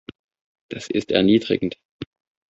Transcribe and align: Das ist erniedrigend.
Das 0.69 0.89
ist 0.89 1.11
erniedrigend. 1.11 1.77